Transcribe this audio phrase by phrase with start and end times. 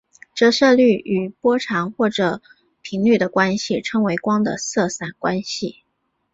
[0.33, 2.41] 折射率与波长或者
[2.81, 5.83] 频率的关系称为光的色散关系。